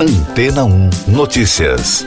Antena 0.00 0.64
1 0.64 0.90
Notícias. 1.08 2.06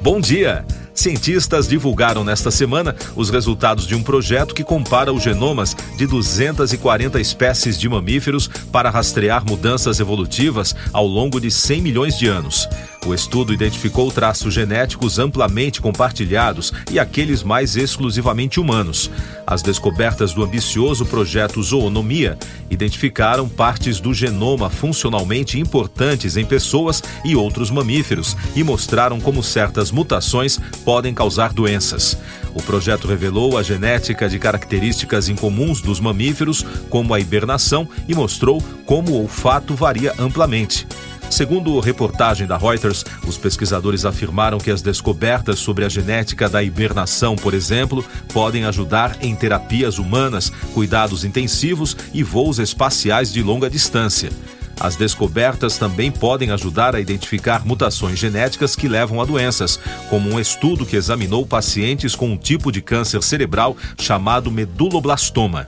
Bom 0.00 0.20
dia! 0.20 0.64
Cientistas 0.94 1.66
divulgaram 1.66 2.22
nesta 2.22 2.52
semana 2.52 2.94
os 3.16 3.30
resultados 3.30 3.88
de 3.88 3.96
um 3.96 4.02
projeto 4.02 4.54
que 4.54 4.62
compara 4.62 5.12
os 5.12 5.24
genomas 5.24 5.76
de 5.96 6.06
240 6.06 7.20
espécies 7.20 7.80
de 7.80 7.88
mamíferos 7.88 8.46
para 8.70 8.90
rastrear 8.90 9.44
mudanças 9.44 9.98
evolutivas 9.98 10.72
ao 10.92 11.04
longo 11.04 11.40
de 11.40 11.50
100 11.50 11.82
milhões 11.82 12.16
de 12.16 12.28
anos. 12.28 12.68
O 13.06 13.12
estudo 13.12 13.52
identificou 13.52 14.10
traços 14.10 14.54
genéticos 14.54 15.18
amplamente 15.18 15.78
compartilhados 15.78 16.72
e 16.90 16.98
aqueles 16.98 17.42
mais 17.42 17.76
exclusivamente 17.76 18.58
humanos. 18.58 19.10
As 19.46 19.62
descobertas 19.62 20.32
do 20.32 20.42
ambicioso 20.42 21.04
projeto 21.04 21.62
Zoonomia 21.62 22.38
identificaram 22.70 23.46
partes 23.46 24.00
do 24.00 24.14
genoma 24.14 24.70
funcionalmente 24.70 25.60
importantes 25.60 26.38
em 26.38 26.46
pessoas 26.46 27.02
e 27.24 27.36
outros 27.36 27.70
mamíferos 27.70 28.34
e 28.56 28.64
mostraram 28.64 29.20
como 29.20 29.42
certas 29.42 29.90
mutações 29.90 30.58
podem 30.82 31.12
causar 31.12 31.52
doenças. 31.52 32.16
O 32.54 32.62
projeto 32.62 33.06
revelou 33.06 33.58
a 33.58 33.62
genética 33.62 34.28
de 34.28 34.38
características 34.38 35.28
incomuns 35.28 35.82
dos 35.82 36.00
mamíferos, 36.00 36.64
como 36.88 37.12
a 37.12 37.20
hibernação, 37.20 37.86
e 38.08 38.14
mostrou 38.14 38.62
como 38.86 39.12
o 39.12 39.22
olfato 39.22 39.74
varia 39.74 40.14
amplamente. 40.18 40.86
Segundo 41.30 41.80
reportagem 41.80 42.46
da 42.46 42.56
Reuters, 42.56 43.04
os 43.26 43.36
pesquisadores 43.36 44.04
afirmaram 44.04 44.58
que 44.58 44.70
as 44.70 44.82
descobertas 44.82 45.58
sobre 45.58 45.84
a 45.84 45.88
genética 45.88 46.48
da 46.48 46.62
hibernação, 46.62 47.34
por 47.34 47.54
exemplo, 47.54 48.04
podem 48.32 48.64
ajudar 48.64 49.16
em 49.20 49.34
terapias 49.34 49.98
humanas, 49.98 50.50
cuidados 50.72 51.24
intensivos 51.24 51.96
e 52.12 52.22
voos 52.22 52.58
espaciais 52.58 53.32
de 53.32 53.42
longa 53.42 53.68
distância. 53.68 54.30
As 54.78 54.96
descobertas 54.96 55.78
também 55.78 56.10
podem 56.10 56.50
ajudar 56.50 56.96
a 56.96 57.00
identificar 57.00 57.64
mutações 57.64 58.18
genéticas 58.18 58.74
que 58.74 58.88
levam 58.88 59.20
a 59.20 59.24
doenças, 59.24 59.78
como 60.10 60.30
um 60.30 60.40
estudo 60.40 60.84
que 60.84 60.96
examinou 60.96 61.46
pacientes 61.46 62.14
com 62.14 62.30
um 62.30 62.36
tipo 62.36 62.72
de 62.72 62.82
câncer 62.82 63.22
cerebral 63.22 63.76
chamado 63.98 64.50
meduloblastoma. 64.50 65.66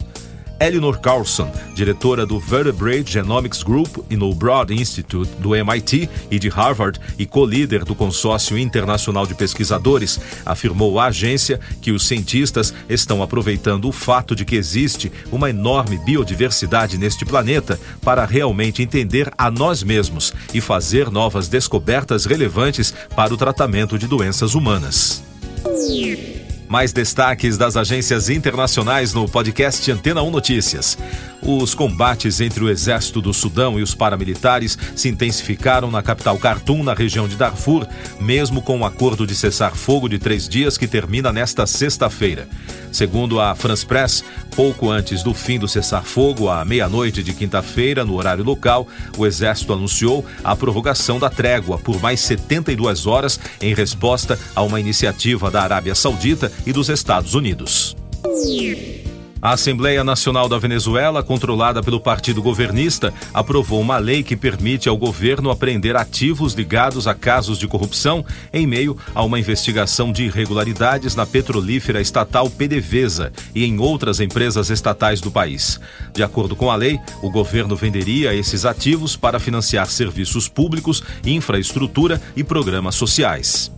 Eleanor 0.58 0.98
Carlson, 1.00 1.50
diretora 1.74 2.24
do 2.24 2.40
Vertebrate 2.40 3.12
Genomics 3.12 3.62
Group 3.62 3.98
e 4.08 4.16
no 4.16 4.34
Broad 4.34 4.72
Institute 4.72 5.30
do 5.38 5.54
MIT 5.54 6.08
e 6.30 6.38
de 6.38 6.48
Harvard 6.48 6.98
e 7.18 7.26
co-líder 7.26 7.84
do 7.84 7.94
consórcio 7.94 8.56
internacional 8.56 9.26
de 9.26 9.34
pesquisadores, 9.34 10.18
afirmou 10.46 10.98
à 10.98 11.06
agência 11.06 11.60
que 11.82 11.92
os 11.92 12.06
cientistas 12.06 12.72
estão 12.88 13.22
aproveitando 13.22 13.86
o 13.86 13.92
fato 13.92 14.34
de 14.34 14.44
que 14.44 14.56
existe 14.56 15.12
uma 15.30 15.50
enorme 15.50 15.98
biodiversidade 15.98 16.96
neste 16.96 17.24
planeta 17.26 17.78
para 18.00 18.24
realmente 18.24 18.82
entender 18.82 19.30
a 19.36 19.50
nós 19.50 19.82
mesmos 19.82 20.32
e 20.54 20.60
fazer 20.60 21.10
novas 21.10 21.48
descobertas 21.48 22.24
relevantes 22.24 22.94
para 23.14 23.34
o 23.34 23.36
tratamento 23.36 23.98
de 23.98 24.06
doenças 24.06 24.54
humanas. 24.54 25.22
Mais 26.76 26.92
destaques 26.92 27.56
das 27.56 27.74
agências 27.74 28.28
internacionais 28.28 29.14
no 29.14 29.26
podcast 29.26 29.90
Antena 29.90 30.22
1 30.22 30.30
Notícias. 30.30 30.98
Os 31.40 31.74
combates 31.74 32.38
entre 32.38 32.62
o 32.62 32.68
exército 32.68 33.22
do 33.22 33.32
Sudão 33.32 33.80
e 33.80 33.82
os 33.82 33.94
paramilitares 33.94 34.76
se 34.94 35.08
intensificaram 35.08 35.90
na 35.90 36.02
capital 36.02 36.36
Khartoum, 36.36 36.82
na 36.82 36.92
região 36.92 37.26
de 37.26 37.34
Darfur, 37.34 37.86
mesmo 38.20 38.60
com 38.60 38.76
o 38.76 38.80
um 38.80 38.84
acordo 38.84 39.26
de 39.26 39.34
cessar-fogo 39.34 40.06
de 40.06 40.18
três 40.18 40.46
dias 40.46 40.76
que 40.76 40.86
termina 40.86 41.32
nesta 41.32 41.66
sexta-feira. 41.66 42.46
Segundo 42.96 43.38
a 43.38 43.54
France 43.54 43.84
Press, 43.84 44.24
pouco 44.54 44.88
antes 44.90 45.22
do 45.22 45.34
fim 45.34 45.58
do 45.58 45.68
cessar-fogo, 45.68 46.48
à 46.48 46.64
meia-noite 46.64 47.22
de 47.22 47.34
quinta-feira, 47.34 48.06
no 48.06 48.16
horário 48.16 48.42
local, 48.42 48.88
o 49.18 49.26
exército 49.26 49.74
anunciou 49.74 50.24
a 50.42 50.56
prorrogação 50.56 51.18
da 51.18 51.28
trégua 51.28 51.76
por 51.76 52.00
mais 52.00 52.20
72 52.20 53.06
horas 53.06 53.38
em 53.60 53.74
resposta 53.74 54.38
a 54.54 54.62
uma 54.62 54.80
iniciativa 54.80 55.50
da 55.50 55.60
Arábia 55.60 55.94
Saudita 55.94 56.50
e 56.64 56.72
dos 56.72 56.88
Estados 56.88 57.34
Unidos. 57.34 57.94
A 59.46 59.52
Assembleia 59.52 60.02
Nacional 60.02 60.48
da 60.48 60.58
Venezuela, 60.58 61.22
controlada 61.22 61.80
pelo 61.80 62.00
partido 62.00 62.42
governista, 62.42 63.14
aprovou 63.32 63.80
uma 63.80 63.96
lei 63.96 64.24
que 64.24 64.34
permite 64.34 64.88
ao 64.88 64.96
governo 64.96 65.52
apreender 65.52 65.94
ativos 65.94 66.54
ligados 66.54 67.06
a 67.06 67.14
casos 67.14 67.56
de 67.56 67.68
corrupção 67.68 68.24
em 68.52 68.66
meio 68.66 68.96
a 69.14 69.22
uma 69.22 69.38
investigação 69.38 70.10
de 70.10 70.24
irregularidades 70.24 71.14
na 71.14 71.24
petrolífera 71.24 72.00
estatal 72.00 72.50
PDVSA 72.50 73.32
e 73.54 73.64
em 73.64 73.78
outras 73.78 74.18
empresas 74.18 74.68
estatais 74.68 75.20
do 75.20 75.30
país. 75.30 75.78
De 76.12 76.24
acordo 76.24 76.56
com 76.56 76.68
a 76.68 76.74
lei, 76.74 76.98
o 77.22 77.30
governo 77.30 77.76
venderia 77.76 78.34
esses 78.34 78.64
ativos 78.64 79.14
para 79.14 79.38
financiar 79.38 79.86
serviços 79.86 80.48
públicos, 80.48 81.04
infraestrutura 81.24 82.20
e 82.34 82.42
programas 82.42 82.96
sociais. 82.96 83.70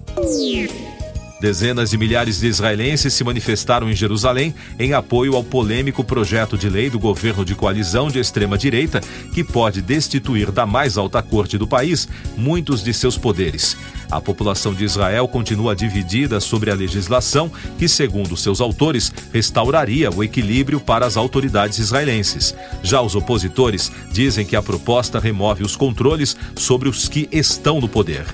Dezenas 1.40 1.90
de 1.90 1.98
milhares 1.98 2.40
de 2.40 2.48
israelenses 2.48 3.14
se 3.14 3.22
manifestaram 3.22 3.88
em 3.88 3.94
Jerusalém 3.94 4.52
em 4.78 4.92
apoio 4.92 5.36
ao 5.36 5.44
polêmico 5.44 6.02
projeto 6.02 6.58
de 6.58 6.68
lei 6.68 6.90
do 6.90 6.98
governo 6.98 7.44
de 7.44 7.54
coalizão 7.54 8.08
de 8.08 8.18
extrema-direita 8.18 9.00
que 9.32 9.44
pode 9.44 9.80
destituir 9.80 10.50
da 10.50 10.66
mais 10.66 10.98
alta 10.98 11.22
corte 11.22 11.56
do 11.56 11.66
país 11.66 12.08
muitos 12.36 12.82
de 12.82 12.92
seus 12.92 13.16
poderes. 13.16 13.76
A 14.10 14.20
população 14.20 14.74
de 14.74 14.84
Israel 14.84 15.28
continua 15.28 15.76
dividida 15.76 16.40
sobre 16.40 16.70
a 16.70 16.74
legislação 16.74 17.50
que, 17.78 17.86
segundo 17.86 18.36
seus 18.36 18.60
autores, 18.60 19.12
restauraria 19.32 20.10
o 20.10 20.24
equilíbrio 20.24 20.80
para 20.80 21.06
as 21.06 21.16
autoridades 21.16 21.78
israelenses. 21.78 22.54
Já 22.82 23.00
os 23.00 23.14
opositores 23.14 23.92
dizem 24.10 24.44
que 24.44 24.56
a 24.56 24.62
proposta 24.62 25.20
remove 25.20 25.62
os 25.62 25.76
controles 25.76 26.36
sobre 26.56 26.88
os 26.88 27.06
que 27.06 27.28
estão 27.30 27.80
no 27.80 27.88
poder. 27.88 28.24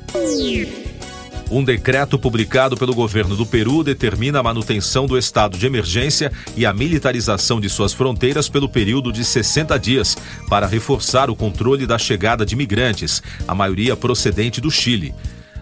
Um 1.50 1.62
decreto 1.62 2.19
publicado 2.19 2.77
pelo 2.77 2.94
governo 2.94 3.37
do 3.37 3.44
Peru 3.44 3.84
determina 3.84 4.41
a 4.41 4.43
manutenção 4.43 5.06
do 5.06 5.16
estado 5.16 5.59
de 5.59 5.66
emergência 5.66 6.32
e 6.56 6.65
a 6.65 6.72
militarização 6.72 7.60
de 7.60 7.69
suas 7.69 7.93
fronteiras 7.93 8.49
pelo 8.49 8.69
período 8.69 9.12
de 9.12 9.25
60 9.25 9.78
dias, 9.78 10.16
para 10.49 10.66
reforçar 10.66 11.28
o 11.28 11.37
controle 11.37 11.87
da 11.87 11.99
chegada 11.99 12.47
de 12.47 12.56
migrantes, 12.56 13.22
a 13.47 13.55
maioria 13.55 13.94
procedente 13.94 14.60
do 14.60 14.71
Chile. 14.71 15.15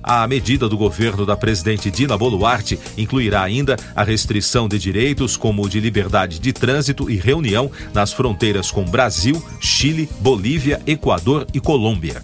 A 0.03 0.27
medida 0.27 0.69
do 0.69 0.77
governo 0.77 1.25
da 1.25 1.37
presidente 1.37 1.91
Dina 1.91 2.19
Boluarte 2.19 2.79
incluirá 2.97 3.43
ainda 3.43 3.77
a 3.95 4.03
restrição 4.03 4.69
de 4.69 4.79
direitos 4.79 5.37
como 5.37 5.65
o 5.65 5.69
de 5.69 5.79
liberdade 5.79 6.41
de 6.41 6.53
trânsito 6.53 7.09
e 7.09 7.17
reunião 7.17 7.71
nas 7.95 8.13
fronteiras 8.13 8.71
com 8.71 8.85
Brasil, 8.85 9.43
Chile, 9.61 10.09
Bolívia, 10.19 10.81
Equador 10.87 11.47
e 11.55 11.61
Colômbia 11.61 12.23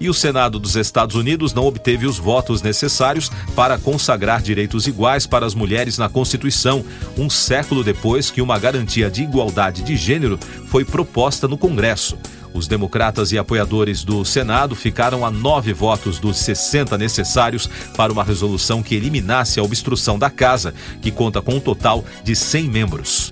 e 0.00 0.08
o 0.08 0.14
Senado 0.14 0.58
dos 0.58 0.76
Estados 0.76 1.14
Unidos 1.14 1.52
não 1.52 1.66
obteve 1.66 2.06
os 2.06 2.18
votos 2.18 2.62
necessários 2.62 3.30
para 3.54 3.78
consagrar 3.78 4.40
direitos 4.40 4.86
iguais 4.86 5.26
para 5.26 5.44
as 5.44 5.54
mulheres 5.54 5.98
na 5.98 6.08
Constituição, 6.08 6.84
um 7.16 7.28
século 7.28 7.84
depois 7.84 8.30
que 8.30 8.40
uma 8.40 8.58
garantia 8.58 9.10
de 9.10 9.22
igualdade 9.22 9.82
de 9.82 9.96
gênero 9.96 10.38
foi 10.66 10.84
proposta 10.84 11.46
no 11.46 11.58
Congresso. 11.58 12.18
Os 12.52 12.66
democratas 12.66 13.30
e 13.32 13.38
apoiadores 13.38 14.02
do 14.02 14.24
Senado 14.24 14.74
ficaram 14.74 15.24
a 15.24 15.30
nove 15.30 15.72
votos 15.72 16.18
dos 16.18 16.36
60 16.38 16.98
necessários 16.98 17.68
para 17.96 18.12
uma 18.12 18.24
resolução 18.24 18.82
que 18.82 18.94
eliminasse 18.94 19.60
a 19.60 19.62
obstrução 19.62 20.18
da 20.18 20.30
casa, 20.30 20.74
que 21.00 21.10
conta 21.10 21.40
com 21.40 21.54
um 21.54 21.60
total 21.60 22.04
de 22.24 22.34
100 22.34 22.64
membros. 22.64 23.30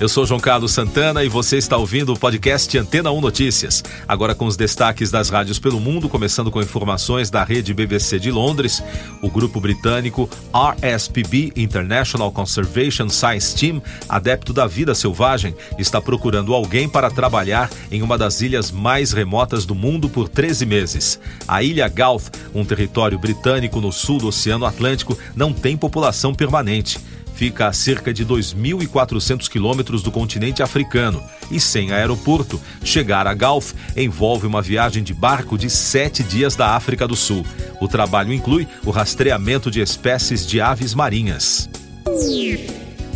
Eu 0.00 0.08
sou 0.08 0.24
João 0.24 0.40
Carlos 0.40 0.72
Santana 0.72 1.22
e 1.22 1.28
você 1.28 1.58
está 1.58 1.76
ouvindo 1.76 2.14
o 2.14 2.18
podcast 2.18 2.78
Antena 2.78 3.12
1 3.12 3.20
Notícias. 3.20 3.84
Agora 4.08 4.34
com 4.34 4.46
os 4.46 4.56
destaques 4.56 5.10
das 5.10 5.28
rádios 5.28 5.58
pelo 5.58 5.78
mundo, 5.78 6.08
começando 6.08 6.50
com 6.50 6.62
informações 6.62 7.28
da 7.28 7.44
rede 7.44 7.74
BBC 7.74 8.18
de 8.18 8.30
Londres. 8.30 8.82
O 9.20 9.30
grupo 9.30 9.60
britânico 9.60 10.26
RSPB 10.54 11.52
International 11.54 12.32
Conservation 12.32 13.10
Science 13.10 13.54
Team, 13.54 13.82
adepto 14.08 14.54
da 14.54 14.66
vida 14.66 14.94
selvagem, 14.94 15.54
está 15.78 16.00
procurando 16.00 16.54
alguém 16.54 16.88
para 16.88 17.10
trabalhar 17.10 17.68
em 17.92 18.00
uma 18.00 18.16
das 18.16 18.40
ilhas 18.40 18.70
mais 18.70 19.12
remotas 19.12 19.66
do 19.66 19.74
mundo 19.74 20.08
por 20.08 20.30
13 20.30 20.64
meses. 20.64 21.20
A 21.46 21.62
ilha 21.62 21.86
Gulf, 21.88 22.30
um 22.54 22.64
território 22.64 23.18
britânico 23.18 23.82
no 23.82 23.92
sul 23.92 24.16
do 24.16 24.28
Oceano 24.28 24.64
Atlântico, 24.64 25.18
não 25.36 25.52
tem 25.52 25.76
população 25.76 26.34
permanente 26.34 26.98
fica 27.40 27.68
a 27.68 27.72
cerca 27.72 28.12
de 28.12 28.22
2.400 28.26 29.48
quilômetros 29.48 30.02
do 30.02 30.12
continente 30.12 30.62
africano 30.62 31.24
e 31.50 31.58
sem 31.58 31.90
aeroporto. 31.90 32.60
Chegar 32.84 33.26
a 33.26 33.32
Gulf 33.32 33.72
envolve 33.96 34.46
uma 34.46 34.60
viagem 34.60 35.02
de 35.02 35.14
barco 35.14 35.56
de 35.56 35.70
sete 35.70 36.22
dias 36.22 36.54
da 36.54 36.76
África 36.76 37.08
do 37.08 37.16
Sul. 37.16 37.42
O 37.80 37.88
trabalho 37.88 38.30
inclui 38.30 38.68
o 38.84 38.90
rastreamento 38.90 39.70
de 39.70 39.80
espécies 39.80 40.46
de 40.46 40.60
aves 40.60 40.92
marinhas. 40.92 41.66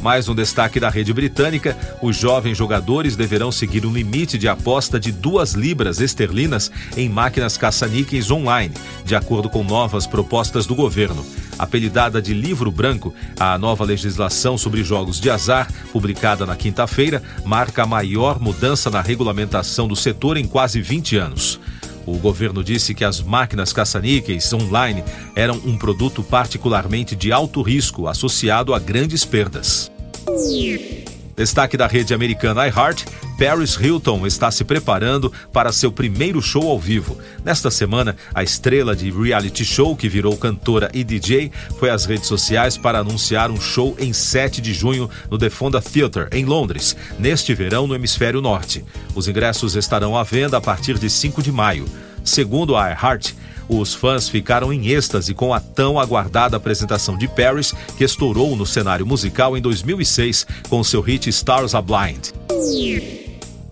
Mais 0.01 0.27
um 0.27 0.35
destaque 0.35 0.81
da 0.81 0.89
rede 0.89 1.13
britânica: 1.13 1.77
os 2.01 2.17
jovens 2.17 2.57
jogadores 2.57 3.17
deverão 3.17 3.53
seguir 3.53 3.85
um 3.85 3.93
limite 3.93 4.39
de 4.39 4.49
aposta 4.49 4.99
de 4.99 5.13
duas 5.13 5.53
libras 5.53 6.01
esterlinas 6.01 6.71
em 6.97 7.11
máquinas 7.11 7.59
caça-níqueis 7.59 8.31
online, 8.31 8.75
de 9.05 9.15
acordo 9.15 9.51
com 9.51 9.63
novas 9.63 10.07
propostas 10.07 10.67
do 10.67 10.75
governo. 10.75 11.25
Apelidada 11.59 12.21
de 12.21 12.35
Livro 12.35 12.71
Branco, 12.71 13.15
a 13.39 13.57
nova 13.59 13.85
legislação 13.85 14.59
sobre 14.59 14.83
jogos 14.83 15.21
de 15.21 15.31
azar, 15.31 15.71
publicada 15.93 16.45
na 16.45 16.57
quinta-feira, 16.57 17.23
marca 17.45 17.83
a 17.83 17.87
maior 17.87 18.41
mudança 18.41 18.91
na 18.91 19.01
regulamentação 19.01 19.87
do 19.87 19.97
setor 19.97 20.37
em 20.37 20.47
quase 20.47 20.81
20 20.81 21.17
anos. 21.17 21.61
O 22.07 22.19
governo 22.19 22.63
disse 22.63 22.95
que 22.95 23.05
as 23.05 23.21
máquinas 23.21 23.73
caça-níqueis 23.73 24.53
online 24.53 25.03
eram 25.35 25.57
um 25.65 25.77
produto 25.79 26.23
particularmente 26.23 27.17
de 27.17 27.33
alto 27.33 27.63
risco 27.63 28.07
associado 28.07 28.75
a 28.75 28.79
grandes 28.79 29.25
perdas. 29.25 29.91
Destaque 31.37 31.77
da 31.77 31.87
rede 31.89 32.15
americana 32.15 32.69
iHeart, 32.69 33.05
Paris 33.37 33.75
Hilton 33.75 34.25
está 34.25 34.51
se 34.53 34.63
preparando 34.63 35.33
para 35.53 35.73
seu 35.73 35.91
primeiro 35.91 36.41
show 36.41 36.71
ao 36.71 36.79
vivo. 36.79 37.19
Nesta 37.45 37.73
semana, 37.73 38.17
a 38.33 38.45
estrela 38.45 38.95
de 38.95 39.11
reality 39.11 39.65
show 39.65 39.97
que 39.97 40.09
virou 40.09 40.37
cantora 40.37 40.89
e 40.95 41.03
DJ 41.03 41.51
foi 41.79 41.91
às 41.91 42.05
redes 42.05 42.29
sociais 42.29 42.77
para 42.79 43.01
anunciar 43.01 43.51
um 43.51 43.61
show 43.61 43.97
em 43.99 44.13
7 44.13 44.61
de 44.61 44.73
junho 44.73 45.11
no 45.29 45.37
The 45.37 45.51
Fonda 45.51 45.83
Theatre, 45.83 46.29
em 46.31 46.45
Londres, 46.45 46.97
neste 47.19 47.53
verão 47.53 47.89
no 47.89 47.97
hemisfério 47.97 48.41
norte. 48.41 48.85
Os 49.15 49.27
ingressos 49.27 49.75
estarão 49.75 50.17
à 50.17 50.23
venda 50.23 50.57
a 50.57 50.61
partir 50.61 50.99
de 50.99 51.11
5 51.11 51.43
de 51.43 51.51
maio. 51.51 51.85
Segundo 52.23 52.77
a 52.77 52.91
iHeart, 52.91 53.35
os 53.69 53.95
fãs 53.95 54.29
ficaram 54.29 54.73
em 54.73 54.89
êxtase 54.89 55.35
com 55.35 55.53
a 55.53 55.61
tão 55.61 55.99
aguardada 55.99 56.57
apresentação 56.57 57.17
de 57.17 57.29
Paris, 57.29 57.75
que 57.97 58.05
estourou 58.05 58.57
no 58.57 58.67
cenário 58.67 59.07
musical 59.07 59.57
em 59.57 59.61
2006 59.61 60.47
com 60.69 60.83
seu 60.85 61.01
hit 61.01 61.29
Stars 61.29 61.75
Are 61.75 61.85
Blind. 61.85 62.31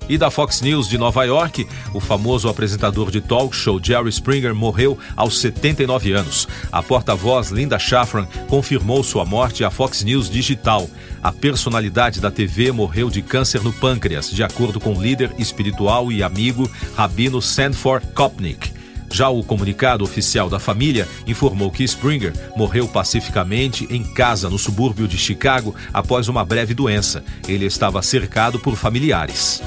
E 0.08 0.18
da 0.18 0.30
Fox 0.30 0.60
News 0.60 0.88
de 0.88 0.98
Nova 0.98 1.24
York, 1.24 1.66
o 1.94 2.00
famoso 2.00 2.48
apresentador 2.48 3.10
de 3.10 3.20
talk 3.20 3.54
show 3.54 3.80
Jerry 3.82 4.10
Springer 4.10 4.54
morreu 4.54 4.98
aos 5.16 5.40
79 5.40 6.12
anos. 6.12 6.48
A 6.70 6.82
porta-voz 6.82 7.50
Linda 7.50 7.78
Schafran 7.78 8.26
confirmou 8.48 9.02
sua 9.04 9.24
morte 9.24 9.64
à 9.64 9.70
Fox 9.70 10.02
News 10.02 10.28
Digital. 10.28 10.90
A 11.22 11.30
personalidade 11.30 12.20
da 12.20 12.30
TV 12.30 12.72
morreu 12.72 13.08
de 13.08 13.22
câncer 13.22 13.62
no 13.62 13.72
pâncreas, 13.72 14.30
de 14.30 14.42
acordo 14.42 14.80
com 14.80 14.92
o 14.92 15.00
líder 15.00 15.32
espiritual 15.38 16.10
e 16.10 16.22
amigo 16.22 16.68
Rabino 16.96 17.40
Sanford 17.40 18.08
Kopnik. 18.08 18.81
Já 19.12 19.28
o 19.28 19.44
comunicado 19.44 20.02
oficial 20.02 20.48
da 20.48 20.58
família 20.58 21.06
informou 21.26 21.70
que 21.70 21.84
Springer 21.84 22.32
morreu 22.56 22.88
pacificamente 22.88 23.86
em 23.90 24.02
casa 24.02 24.48
no 24.48 24.58
subúrbio 24.58 25.06
de 25.06 25.18
Chicago 25.18 25.74
após 25.92 26.28
uma 26.28 26.44
breve 26.44 26.72
doença. 26.72 27.22
Ele 27.46 27.66
estava 27.66 28.00
cercado 28.00 28.58
por 28.58 28.74
familiares. 28.74 29.62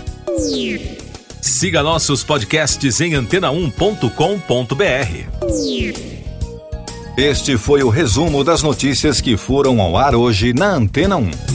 Siga 1.41 1.83
nossos 1.83 2.23
podcasts 2.23 2.99
em 3.01 3.11
antena1.com.br. 3.11 4.09
Este 7.15 7.55
foi 7.55 7.83
o 7.83 7.89
resumo 7.89 8.43
das 8.43 8.63
notícias 8.63 9.21
que 9.21 9.37
foram 9.37 9.79
ao 9.79 9.95
ar 9.95 10.15
hoje 10.15 10.53
na 10.53 10.73
Antena 10.73 11.15
1. 11.15 11.54